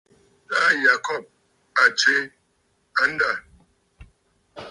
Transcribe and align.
Taà 0.49 0.67
Yacob 0.83 1.23
a 1.81 1.83
tswe 1.97 2.17
andâ. 3.03 3.31